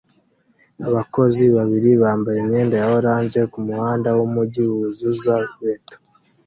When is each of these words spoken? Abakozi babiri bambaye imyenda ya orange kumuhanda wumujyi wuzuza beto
Abakozi 0.87 1.43
babiri 1.55 1.91
bambaye 2.01 2.37
imyenda 2.43 2.75
ya 2.81 2.87
orange 2.97 3.41
kumuhanda 3.53 4.09
wumujyi 4.17 4.61
wuzuza 4.71 5.35
beto 5.61 5.97